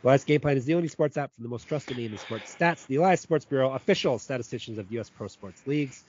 [0.03, 2.55] Elias Game Plan is the only sports app from the most trusted name in sports
[2.55, 5.09] stats, the Elias Sports Bureau, official statisticians of U.S.
[5.09, 6.03] pro sports leagues.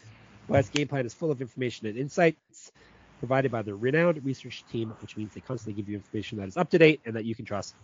[0.48, 2.72] Elias Game Plan is full of information and insights
[3.18, 6.56] provided by their renowned research team, which means they constantly give you information that is
[6.56, 7.74] up to date and that you can trust.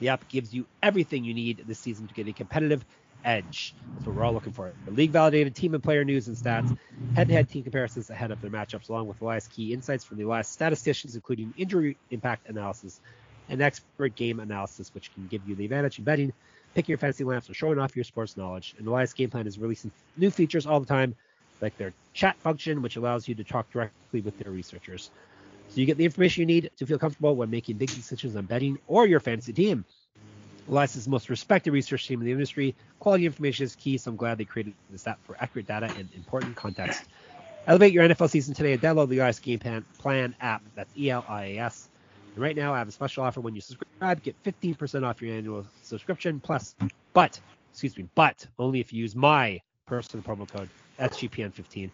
[0.00, 2.84] The app gives you everything you need this season to get a competitive
[3.24, 3.74] edge.
[3.94, 4.72] That's what we're all looking for.
[4.84, 6.76] The league validated team and player news and stats,
[7.14, 10.18] head to head team comparisons ahead of their matchups, along with Elias key insights from
[10.18, 13.00] the Elias statisticians, including injury impact analysis
[13.48, 16.32] and expert game analysis, which can give you the advantage in betting,
[16.74, 18.74] picking your fantasy lamps, or showing off your sports knowledge.
[18.78, 21.14] And the Elias Game Plan is releasing new features all the time
[21.60, 25.10] like their chat function, which allows you to talk directly with their researchers.
[25.68, 28.44] So you get the information you need to feel comfortable when making big decisions on
[28.44, 29.84] betting or your fantasy team.
[30.68, 32.74] Elias most respected research team in the industry.
[32.98, 36.08] Quality information is key, so I'm glad they created this app for accurate data and
[36.16, 37.04] important context.
[37.66, 40.62] Elevate your NFL season today and download the Elias Game Plan, Plan app.
[40.74, 41.88] That's E-L-I-A-S.
[42.34, 44.22] And right now, I have a special offer when you subscribe.
[44.22, 46.74] Get 15% off your annual subscription plus,
[47.12, 47.40] but,
[47.72, 51.90] excuse me, but only if you use my personal promo code SGPN15.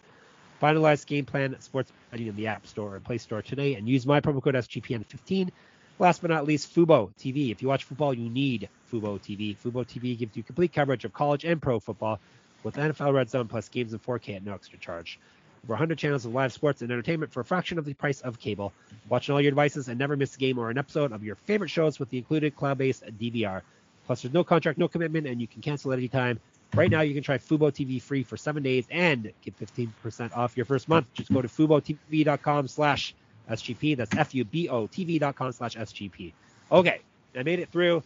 [0.62, 4.06] Finalize game plan sports betting in the App Store and Play Store today and use
[4.06, 5.50] my promo code SGPN15.
[5.98, 7.50] Last but not least, Fubo TV.
[7.50, 9.56] If you watch football, you need Fubo TV.
[9.56, 12.20] Fubo TV gives you complete coverage of college and pro football
[12.62, 15.18] with NFL Red Zone plus games in 4K at no extra charge.
[15.64, 18.40] Over 100 channels of live sports and entertainment for a fraction of the price of
[18.40, 18.72] cable.
[19.08, 21.36] Watch on all your devices and never miss a game or an episode of your
[21.36, 23.62] favorite shows with the included cloud-based DVR.
[24.06, 26.40] Plus, there's no contract, no commitment, and you can cancel at any time.
[26.74, 30.56] Right now, you can try Fubo TV free for seven days and get 15% off
[30.56, 31.06] your first month.
[31.12, 33.14] Just go to FuboTV.com slash
[33.50, 33.96] SGP.
[33.96, 36.32] That's F-U-B-O TV.com slash SGP.
[36.70, 37.00] Okay,
[37.36, 38.02] I made it through.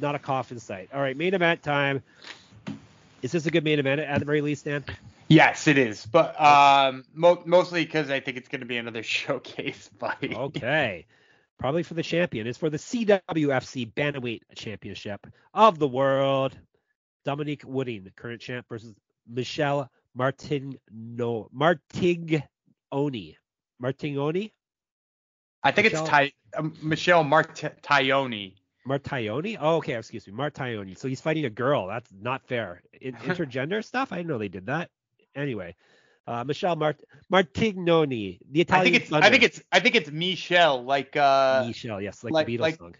[0.00, 0.88] Not a cough in sight.
[0.92, 2.02] All right, main event time.
[3.22, 4.84] Is this a good main event at the very least, Dan?
[5.28, 9.02] Yes, it is, but um, mo- mostly because I think it's going to be another
[9.04, 10.34] showcase fight.
[10.34, 11.06] Okay.
[11.58, 12.46] Probably for the champion.
[12.46, 16.56] It's for the CWFC Bantamweight Championship of the world.
[17.24, 18.94] Dominique Wooding, the current champ, versus
[19.26, 20.78] Michelle Martignoni.
[23.82, 24.50] Martignoni?
[25.62, 26.02] I think Michelle?
[26.02, 28.54] it's Ty, um, Michelle Martignoni.
[28.86, 29.56] Martignoni?
[29.58, 29.94] Oh, okay.
[29.94, 30.32] Excuse me.
[30.34, 30.96] Martignoni.
[30.96, 31.86] So he's fighting a girl.
[31.86, 32.82] That's not fair.
[33.00, 34.12] In, intergender stuff?
[34.12, 34.90] I didn't know they did that.
[35.34, 35.74] Anyway,
[36.26, 38.80] uh, Michelle Mart- Martignoni, the Italian.
[38.80, 39.10] I think it's.
[39.10, 39.26] Thunder.
[39.26, 39.62] I think it's.
[39.72, 41.16] I think it's Michelle, like.
[41.16, 42.94] uh Michelle, yes, like, like the Beatles like, song.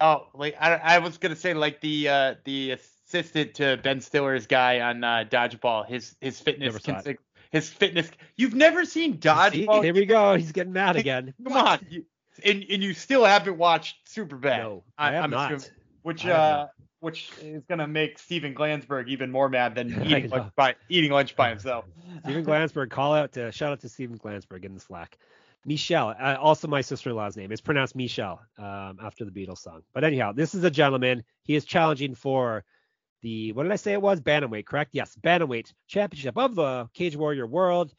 [0.00, 2.72] Oh, like I, I was gonna say like the uh the
[3.14, 5.86] assistant to Ben Stiller's guy on uh, Dodgeball.
[5.86, 6.76] His his fitness
[7.54, 8.10] his fitness.
[8.36, 9.80] You've never seen Dodgeball?
[9.80, 10.34] See, here we go.
[10.34, 11.32] He's getting mad again.
[11.44, 11.86] Come on.
[11.88, 12.04] You,
[12.44, 14.58] and and you still haven't watched Superbad.
[14.58, 15.52] No, I, I am not.
[15.52, 16.66] Assuming, which uh
[16.98, 21.36] which is gonna make Steven Glansberg even more mad than eating lunch by eating lunch
[21.36, 21.84] by himself.
[22.24, 25.16] Steven Glansberg, call out to shout out to Steven Glansberg in the Slack.
[25.66, 27.50] Michelle, uh, also my sister-in-law's name.
[27.50, 29.82] It's pronounced Michelle um, after the Beatles song.
[29.94, 31.24] But anyhow, this is a gentleman.
[31.42, 32.64] He is challenging for
[33.24, 34.20] the what did I say it was?
[34.20, 34.90] Bantamweight, correct?
[34.92, 37.92] Yes, Bantamweight Championship of the Cage Warrior World.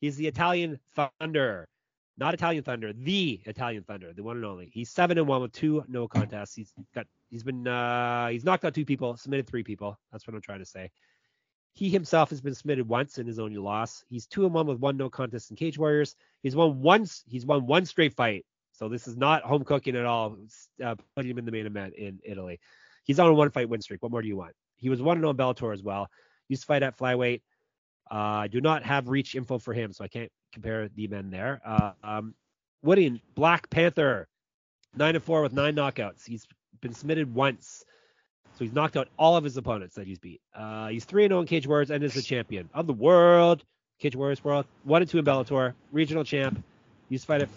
[0.00, 1.68] He's the Italian Thunder,
[2.16, 4.70] not Italian Thunder, the Italian Thunder, the one and only.
[4.72, 6.54] He's seven and one with two no contests.
[6.54, 9.98] He's got he's been uh he's knocked out two people, submitted three people.
[10.10, 10.90] That's what I'm trying to say.
[11.74, 14.04] He himself has been submitted once in his only loss.
[14.08, 16.16] He's two and one with one no contest in Cage Warriors.
[16.42, 17.24] He's won once.
[17.28, 18.46] He's won one straight fight.
[18.72, 20.38] So this is not home cooking at all.
[20.82, 22.58] Uh, putting him in the main event in Italy.
[23.04, 24.02] He's on a one fight win streak.
[24.02, 24.54] What more do you want?
[24.82, 26.10] He was one and on Bellator as well.
[26.48, 27.40] Used to fight at flyweight.
[28.10, 31.62] Uh, do not have reach info for him, so I can't compare the men there.
[31.64, 32.34] Uh, um,
[32.82, 34.28] Wooding, Black Panther,
[34.96, 36.26] nine and four with nine knockouts.
[36.26, 36.46] He's
[36.80, 37.84] been submitted once,
[38.58, 40.40] so he's knocked out all of his opponents that he's beat.
[40.54, 42.92] Uh, he's three and zero oh in Cage Warriors and is the champion of the
[42.92, 43.62] world.
[44.00, 46.62] Cage Warriors World, one and two in Bellator, regional champ.
[47.08, 47.48] Used to fight at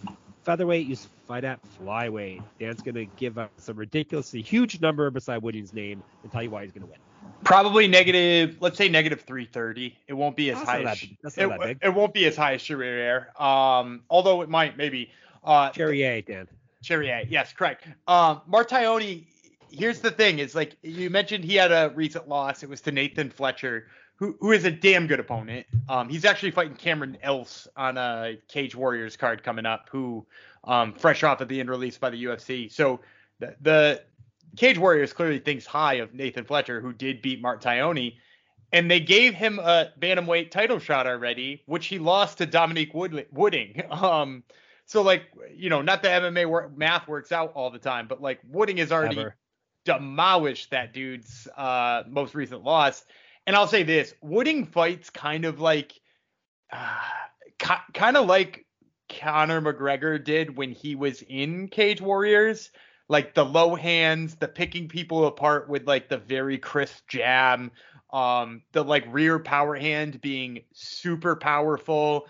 [0.43, 2.43] featherweight, used to fight at flyweight.
[2.59, 6.63] Dan's gonna give us a ridiculously huge number beside Wooding's name and tell you why
[6.63, 6.99] he's gonna win.
[7.43, 8.57] Probably negative.
[8.59, 9.95] Let's say negative 330.
[10.07, 10.81] It won't be as that's high.
[10.81, 11.77] As, that, it.
[11.81, 13.29] It won't be as high as Charrier.
[13.39, 15.11] Um, although it might maybe.
[15.43, 16.47] Uh, Charrier, Dan.
[16.81, 17.87] Charrier, yes, correct.
[18.07, 18.41] Um,
[19.69, 22.63] here's the thing: is like you mentioned, he had a recent loss.
[22.63, 25.67] It was to Nathan Fletcher, who who is a damn good opponent.
[25.89, 30.25] Um, he's actually fighting Cameron Else on a Cage Warriors card coming up, who
[30.63, 32.71] um fresh off of being released by the UFC.
[32.71, 33.01] So
[33.39, 34.01] the, the
[34.55, 38.15] Cage Warriors clearly thinks high of Nathan Fletcher, who did beat Mark Tioni,
[38.71, 43.27] and they gave him a bantamweight title shot already, which he lost to Dominique Wood-
[43.31, 43.81] Wooding.
[43.91, 44.43] Um,
[44.87, 45.23] so like
[45.55, 48.77] you know, not the MMA work, math works out all the time, but like Wooding
[48.77, 49.35] has already Ever.
[49.83, 53.03] demolished that dude's uh, most recent loss.
[53.47, 55.99] And I'll say this: Wooding fights kind of like,
[56.71, 56.99] uh,
[57.57, 58.65] ki- kind of like
[59.09, 62.71] Conor McGregor did when he was in Cage Warriors,
[63.07, 67.71] like the low hands, the picking people apart with like the very crisp jab,
[68.11, 72.27] um, the like rear power hand being super powerful.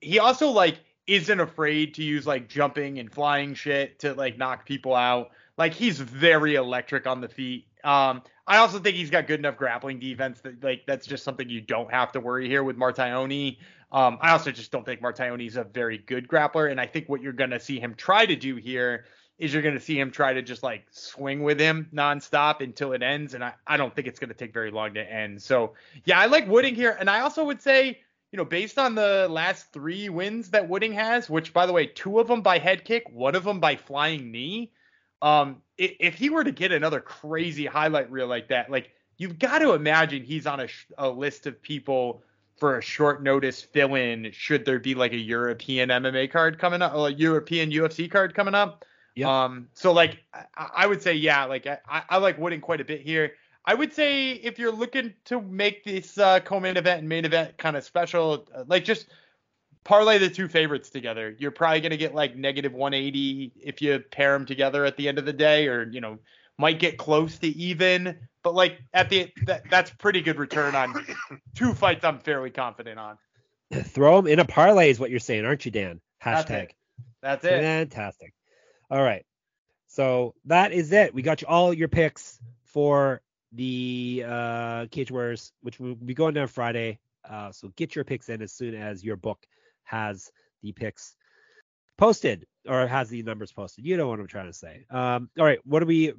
[0.00, 4.66] He- also like isn't afraid to use like jumping and flying shit to like knock
[4.66, 5.30] people out.
[5.56, 7.66] Like he's very electric on the feet.
[7.84, 11.48] Um, I also think he's got good enough grappling defense that like that's just something
[11.48, 13.58] you don't have to worry here with Martioni.
[13.92, 17.08] Um, I also just don't think Martioni is a very good grappler, and I think
[17.08, 19.04] what you're gonna see him try to do here
[19.38, 23.02] is you're gonna see him try to just like swing with him nonstop until it
[23.02, 25.42] ends, and I, I don't think it's gonna take very long to end.
[25.42, 28.00] So yeah, I like Wooding here, and I also would say
[28.32, 31.86] you know, based on the last three wins that Wooding has, which by the way,
[31.86, 34.72] two of them by head kick, one of them by flying knee.
[35.22, 39.60] Um, if he were to get another crazy highlight reel like that, like you've got
[39.60, 42.22] to imagine he's on a, sh- a list of people
[42.58, 46.82] for a short notice fill in should there be like a European MMA card coming
[46.82, 48.84] up, or a European UFC card coming up.
[49.16, 49.28] Yep.
[49.28, 52.84] Um, so like I, I would say, yeah, like I, I like Wooding quite a
[52.84, 53.32] bit here.
[53.64, 57.58] I would say if you're looking to make this uh, co-main event and main event
[57.58, 59.08] kind of special, uh, like just
[59.82, 61.34] parlay the two favorites together.
[61.38, 65.18] You're probably gonna get like negative 180 if you pair them together at the end
[65.18, 66.18] of the day, or you know
[66.58, 68.18] might get close to even.
[68.42, 71.06] But like at the that, that's pretty good return on
[71.54, 72.04] two fights.
[72.04, 73.16] I'm fairly confident on.
[73.72, 76.00] Throw them in a parlay is what you're saying, aren't you, Dan?
[76.24, 76.64] That's Hashtag.
[76.64, 76.74] it.
[77.22, 77.60] That's it.
[77.62, 78.32] Fantastic.
[78.90, 79.24] All right.
[79.88, 81.14] So that is it.
[81.14, 83.20] We got you all your picks for
[83.52, 86.98] the uh, Cage Warriors, which will be going down Friday.
[87.28, 89.46] Uh, so get your picks in as soon as your book
[89.84, 90.30] has
[90.62, 91.16] the picks
[91.96, 93.84] posted or has the numbers posted.
[93.84, 94.84] You know what I'm trying to say.
[94.90, 95.58] Um, all right.
[95.64, 96.12] What do we?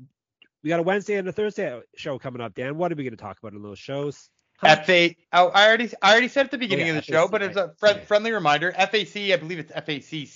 [0.63, 2.77] We got a Wednesday and a Thursday show coming up, Dan.
[2.77, 4.29] What are we going to talk about in those shows?
[4.57, 4.75] Huh?
[4.77, 5.11] FA.
[5.31, 7.55] Oh, I already I already said at the beginning yeah, of the show, but as
[7.55, 7.99] a Okay.
[8.05, 10.27] friendly reminder, FAC, I believe it's FAC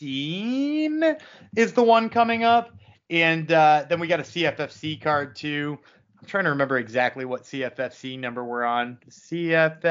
[0.00, 1.16] 16
[1.56, 2.70] is the one coming up,
[3.10, 5.78] and uh, then we got a CFFC card too.
[6.18, 8.96] I'm trying to remember exactly what CFFC number we're on.
[9.10, 9.84] CFFC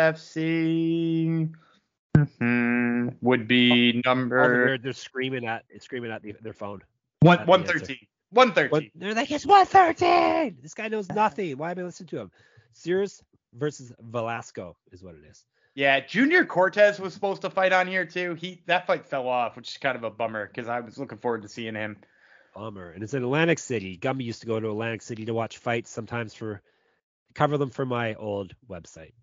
[2.17, 6.81] mhm, would be All the number they're, screaming at screaming at the, their phone.
[7.21, 8.07] one one thirteen.
[8.31, 8.89] One thirteen.
[8.95, 10.57] They're like, it's 113.
[10.61, 11.55] This guy knows nothing.
[11.57, 12.31] Why am I listening to him?
[12.73, 13.21] Sears
[13.53, 15.45] versus Velasco is what it is.
[15.75, 18.35] Yeah, Junior Cortez was supposed to fight on here too.
[18.35, 21.19] He that fight fell off, which is kind of a bummer because I was looking
[21.19, 21.97] forward to seeing him.
[22.55, 22.91] Bummer.
[22.91, 23.97] And it's in Atlantic City.
[23.97, 26.61] Gumby used to go to Atlantic City to watch fights sometimes for
[27.35, 29.13] cover them for my old website.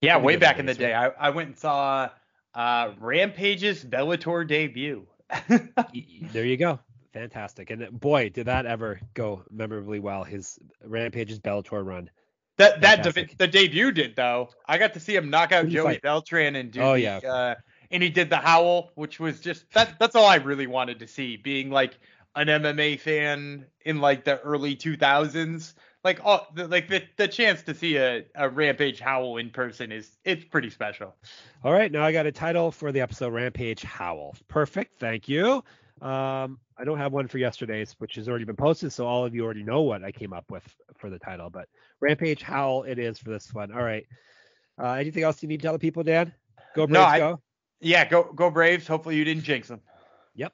[0.00, 2.10] Yeah, Pretty way back in the days, day, I, I went and saw
[2.54, 5.06] uh, Rampage's Bellator debut.
[6.32, 6.78] There you go.
[7.12, 7.70] Fantastic.
[7.70, 10.24] And boy, did that ever go memorably well.
[10.24, 12.10] His Rampage's Bellator run.
[12.58, 14.50] That that de- the debut did though.
[14.66, 16.02] I got to see him knock out Joey fight?
[16.02, 17.16] Beltran and do Oh, the, yeah.
[17.18, 17.54] uh,
[17.90, 21.06] and he did the howl, which was just that that's all I really wanted to
[21.08, 21.36] see.
[21.36, 21.98] Being like
[22.36, 26.18] an MMA fan in like the early 2000s, like
[26.54, 30.44] the, like the the chance to see a, a Rampage howl in person is it's
[30.44, 31.16] pretty special.
[31.64, 34.36] All right, now I got a title for the episode Rampage Howl.
[34.48, 35.64] Perfect, thank you.
[36.02, 39.34] Um, I don't have one for yesterday's, which has already been posted, so all of
[39.34, 40.64] you already know what I came up with
[40.96, 41.50] for the title.
[41.50, 41.68] But
[42.00, 43.72] Rampage Howl it is for this one.
[43.72, 44.06] All right.
[44.80, 46.32] Uh, anything else you need to tell the people, Dan?
[46.76, 47.40] Go No, Braves, I- go.
[47.80, 48.86] Yeah, go go Braves.
[48.86, 49.80] Hopefully you didn't jinx them.
[50.34, 50.52] Yep.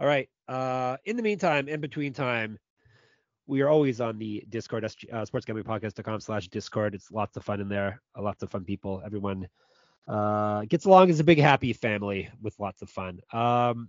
[0.00, 0.28] All right.
[0.48, 2.58] Uh, in the meantime, in between time,
[3.46, 6.94] we are always on the Discord, uh, sportsgamblingpodcast.com slash Discord.
[6.94, 8.02] It's lots of fun in there.
[8.16, 9.02] Uh, lots of fun people.
[9.04, 9.48] Everyone
[10.08, 13.20] uh, gets along as a big happy family with lots of fun.
[13.32, 13.88] Um,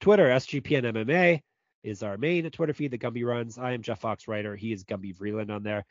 [0.00, 1.40] Twitter, SGPN MMA
[1.82, 3.58] is our main Twitter feed that Gumby runs.
[3.58, 4.56] I am Jeff Fox Writer.
[4.56, 5.84] He is Gumby Vreeland on there.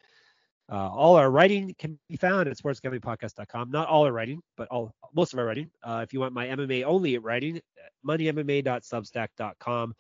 [0.72, 3.70] Uh, all our writing can be found at sportsgamblingpodcast.com.
[3.70, 5.70] Not all our writing, but all most of our writing.
[5.84, 7.60] Uh, if you want my MMA only writing,
[8.06, 9.94] moneymma.substack.com.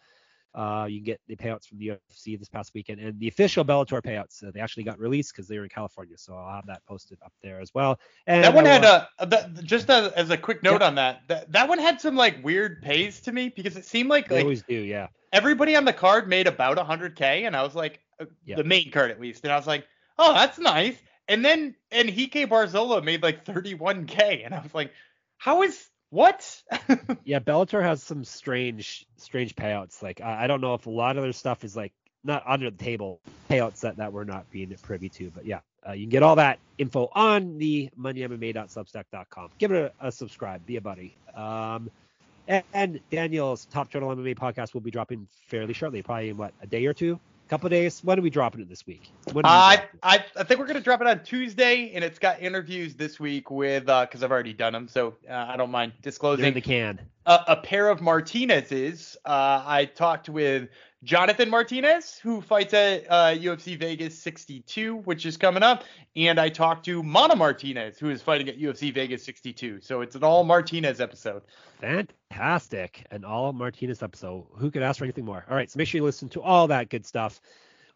[0.56, 3.66] Uh, you can get the payouts from the UFC this past weekend and the official
[3.66, 4.43] Bellator payouts.
[4.43, 7.18] Uh, they actually got released because they were in California, so I'll have that posted
[7.26, 7.99] up there as well.
[8.28, 11.51] And That one had a, the, just as, as a quick note on that, that
[11.51, 14.43] that one had some like weird pays to me because it seemed like They like
[14.43, 15.08] always do, yeah.
[15.32, 18.58] everybody on the card made about 100k, and I was like, uh, Yep.
[18.58, 19.88] the main card at least, and I was like,
[20.20, 20.95] oh, that's nice.
[21.28, 24.91] And then and Enrique Barzola made like 31k, and I was like,
[25.38, 25.84] how is
[26.14, 26.64] what?
[27.26, 30.03] Yeah, Bellator has some strange, strange payouts.
[30.03, 31.93] Like I, I don't know if a lot of their stuff is like
[32.24, 35.32] not under the table payouts that, that we're not being privy to.
[35.32, 39.49] But yeah, uh, you can get all that info on the moneymma.substack.com.
[39.57, 41.16] Give it a, a subscribe, be a buddy.
[41.36, 41.89] Um,
[42.47, 46.53] and, and Daniel's Top Turtle MMA podcast will be dropping fairly shortly, probably in what
[46.61, 48.04] a day or two, couple of days.
[48.04, 49.12] When are we dropping it this week?
[49.34, 49.84] We I?
[50.02, 53.52] I I think we're gonna drop it on Tuesday, and it's got interviews this week
[53.52, 56.46] with uh, because I've already done them, so uh, I don't mind They're disclosing.
[56.46, 57.00] in the can.
[57.26, 59.18] a, a pair of Martinez's.
[59.26, 60.70] Uh, I talked with
[61.04, 65.84] Jonathan Martinez, who fights at uh, UFC Vegas 62, which is coming up,
[66.16, 69.82] and I talked to Mana Martinez, who is fighting at UFC Vegas 62.
[69.82, 71.43] So it's an all Martinez episode.
[71.82, 73.06] Fantastic.
[73.12, 74.45] An all Martinez episode.
[74.58, 75.45] Who could ask for anything more?
[75.49, 77.41] All right, so make sure you listen to all that good stuff.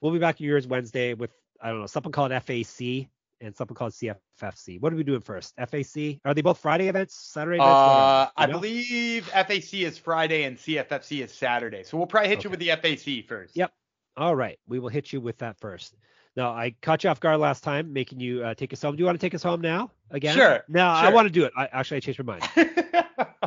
[0.02, 1.32] We'll be back to yours Wednesday with
[1.62, 3.08] I don't know, something called FAC
[3.42, 4.80] and something called CFFC.
[4.82, 5.56] What are we doing first?
[5.58, 6.20] FAC?
[6.26, 7.16] Are they both Friday events?
[7.16, 7.72] Saturday events?
[7.72, 8.54] Uh, I know?
[8.54, 11.84] believe FAC is Friday and CFFC is Saturday.
[11.84, 13.56] So we'll probably hit you with the FAC first.
[13.56, 13.72] Yep.
[14.16, 15.96] All right, we will hit you with that first.
[16.36, 18.96] Now, I caught you off guard last time, making you uh, take us home.
[18.96, 20.36] Do you want to take us home now again?
[20.36, 21.54] Sure, No, I want to do it.
[21.58, 22.72] I, actually, I changed my mind.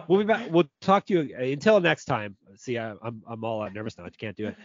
[0.09, 0.51] We'll be back.
[0.51, 2.37] We'll talk to you uh, until next time.
[2.57, 4.07] See, I, I'm I'm all uh, nervous now.
[4.07, 4.57] I can't do it.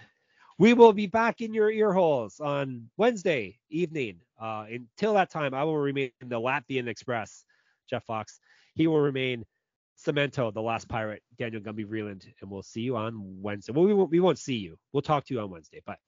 [0.58, 4.22] We will be back in your ear holes on Wednesday evening.
[4.40, 7.44] Uh, until that time, I will remain the Latvian Express,
[7.90, 8.40] Jeff Fox.
[8.74, 9.44] He will remain
[9.98, 13.74] Cemento, the last pirate, Daniel Gumby Vreeland, and we'll see you on Wednesday.
[13.74, 14.78] Well, we won't, we won't see you.
[14.94, 16.00] We'll talk to you on Wednesday, but